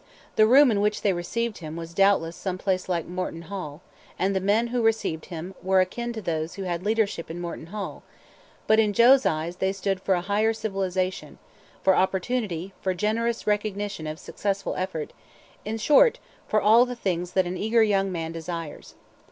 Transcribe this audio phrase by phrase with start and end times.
[0.35, 3.83] The room in which they received him was doubtless some place like Morton Hall,
[4.17, 7.67] and the men who received him were akin to those who had leadership in Morton
[7.67, 8.01] Hall;
[8.65, 11.37] but in Joe's eyes they stood for a higher civilization,
[11.83, 15.13] for opportunity, for generous recognition of successful effort
[15.65, 18.95] in short, for all the things that an eager young man desires.